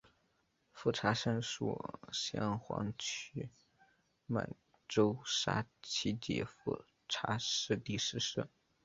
[0.71, 3.51] 富察善属镶黄旗
[4.25, 4.49] 满
[4.89, 8.49] 洲沙济富察氏第十世。